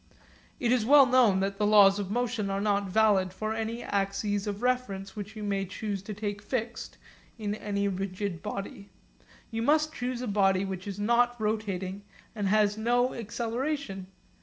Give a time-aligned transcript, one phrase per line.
[0.59, 4.47] It is well known that the laws of motion are not valid for any axes
[4.47, 6.97] of reference which you may choose to take fixed
[7.37, 8.89] in any rigid body.
[9.51, 12.01] You must choose a body which is not rotating
[12.33, 14.07] and has no acceleration.